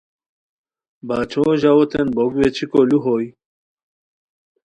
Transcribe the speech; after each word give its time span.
باچھو 1.07 1.43
ژاؤتین 1.61 2.07
بوک 2.15 2.31
ویچھیکو 2.39 2.79
لو 2.89 2.97
ہوئے 3.03 3.27